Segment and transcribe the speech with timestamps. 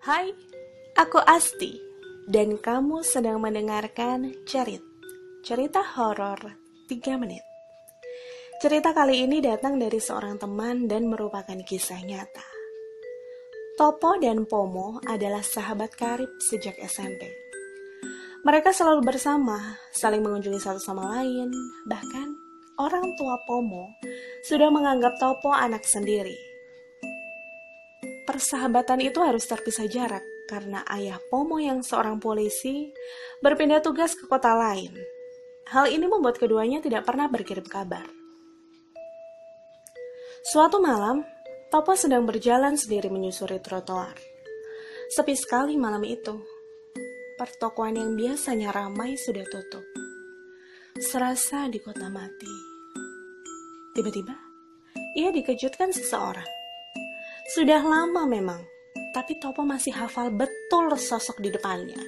[0.00, 0.32] Hai,
[0.96, 1.76] aku Asti
[2.24, 4.80] dan kamu sedang mendengarkan Cerit,
[5.44, 6.40] cerita horor
[6.88, 7.44] 3 menit.
[8.64, 12.48] Cerita kali ini datang dari seorang teman dan merupakan kisah nyata.
[13.76, 17.28] Topo dan Pomo adalah sahabat karib sejak SMP.
[18.40, 21.52] Mereka selalu bersama, saling mengunjungi satu sama lain,
[21.84, 22.32] bahkan
[22.80, 23.84] orang tua Pomo
[24.48, 26.49] sudah menganggap Topo anak sendiri
[28.30, 32.94] persahabatan itu harus terpisah jarak karena ayah Pomo yang seorang polisi
[33.42, 34.94] berpindah tugas ke kota lain.
[35.74, 38.06] Hal ini membuat keduanya tidak pernah berkirim kabar.
[40.46, 41.26] Suatu malam,
[41.74, 44.14] Topo sedang berjalan sendiri menyusuri trotoar.
[45.10, 46.38] Sepi sekali malam itu.
[47.34, 49.86] Pertokoan yang biasanya ramai sudah tutup.
[50.98, 52.54] Serasa di kota mati.
[53.94, 54.34] Tiba-tiba,
[55.18, 56.59] ia dikejutkan seseorang.
[57.50, 58.62] Sudah lama memang,
[59.10, 61.98] tapi Topo masih hafal betul sosok di depannya.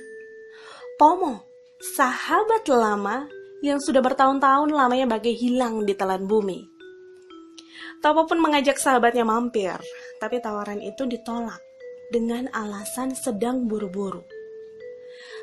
[0.94, 1.50] Pomo,
[1.98, 3.26] sahabat lama
[3.58, 6.62] yang sudah bertahun-tahun lamanya bagai hilang di telan bumi.
[7.98, 9.74] Topo pun mengajak sahabatnya mampir,
[10.22, 11.58] tapi tawaran itu ditolak
[12.14, 14.22] dengan alasan sedang buru-buru.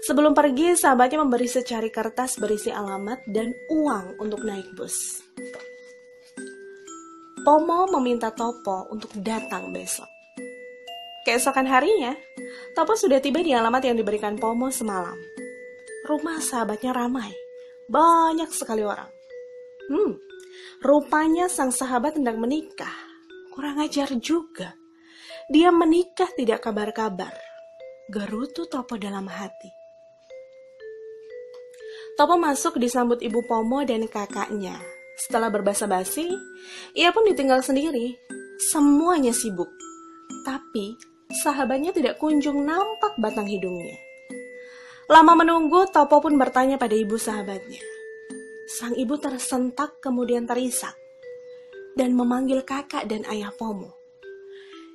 [0.08, 5.28] Sebelum pergi, sahabatnya memberi secari kertas berisi alamat dan uang untuk naik bus.
[7.40, 10.08] Pomo meminta Topo untuk datang besok.
[11.23, 12.12] Keesokan harinya,
[12.76, 15.16] Topo sudah tiba di alamat yang diberikan Pomo semalam.
[16.04, 17.32] Rumah sahabatnya ramai.
[17.88, 19.08] Banyak sekali orang.
[19.88, 20.20] Hmm,
[20.84, 22.92] rupanya sang sahabat hendak menikah.
[23.56, 24.76] Kurang ajar juga.
[25.48, 27.32] Dia menikah tidak kabar-kabar.
[28.12, 29.72] Gerutu Topo dalam hati.
[32.20, 36.31] Topo masuk disambut ibu Pomo dan kakaknya setelah berbahasa basi,
[36.95, 38.16] ia pun ditinggal sendiri.
[38.72, 39.67] Semuanya sibuk.
[40.48, 40.95] Tapi,
[41.44, 44.00] sahabatnya tidak kunjung nampak batang hidungnya.
[45.11, 47.84] Lama menunggu, Topo pun bertanya pada ibu sahabatnya.
[48.70, 50.94] Sang ibu tersentak kemudian terisak
[51.98, 53.98] dan memanggil kakak dan ayah Pomo.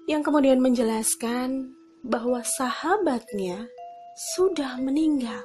[0.08, 3.68] Yang kemudian menjelaskan bahwa sahabatnya
[4.36, 5.42] sudah meninggal.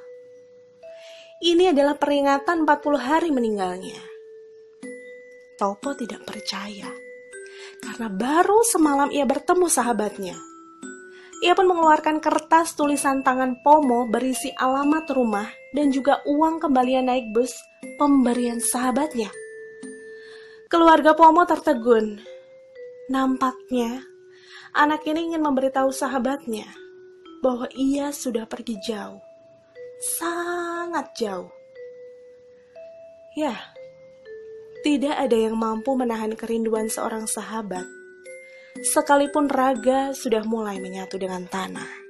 [1.39, 4.18] Ini adalah peringatan 40 hari meninggalnya.
[5.59, 6.87] Topo tidak percaya.
[7.83, 10.39] Karena baru semalam ia bertemu sahabatnya.
[11.43, 17.35] Ia pun mengeluarkan kertas tulisan tangan Pomo berisi alamat rumah dan juga uang kembalian naik
[17.35, 17.51] bus
[17.99, 19.27] pemberian sahabatnya.
[20.71, 22.23] Keluarga Pomo tertegun.
[23.11, 24.03] Nampaknya
[24.75, 26.67] anak ini ingin memberitahu sahabatnya
[27.43, 29.23] bahwa ia sudah pergi jauh.
[30.19, 31.51] Sangat jauh.
[33.35, 33.55] Ya,
[34.79, 37.83] tidak ada yang mampu menahan kerinduan seorang sahabat,
[38.79, 42.08] sekalipun raga sudah mulai menyatu dengan tanah.